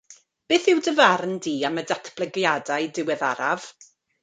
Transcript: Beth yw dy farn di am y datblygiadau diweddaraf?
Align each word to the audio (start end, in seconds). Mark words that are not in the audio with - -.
Beth 0.51 0.69
yw 0.71 0.79
dy 0.87 0.93
farn 0.99 1.35
di 1.47 1.53
am 1.69 1.77
y 1.81 1.85
datblygiadau 1.93 2.91
diweddaraf? 2.99 3.71